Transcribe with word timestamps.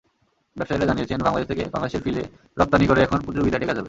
ব্যবসায়ীরা 0.55 0.85
জানিয়েছেন, 0.85 1.19
বাংলাদেশ 1.25 1.47
থেকে 1.47 1.63
পাঙাশের 1.73 2.01
ফিলে 2.01 2.23
রপ্তানি 2.57 2.85
করে 2.87 2.99
এখন 3.01 3.19
প্রতিযোগিতায় 3.25 3.61
টেকা 3.61 3.73
যাবে। 3.73 3.79